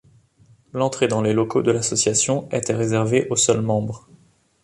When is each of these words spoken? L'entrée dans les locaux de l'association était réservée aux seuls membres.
L'entrée 0.73 1.07
dans 1.07 1.21
les 1.21 1.31
locaux 1.31 1.61
de 1.61 1.69
l'association 1.69 2.49
était 2.51 2.73
réservée 2.73 3.27
aux 3.29 3.35
seuls 3.35 3.61
membres. 3.61 4.07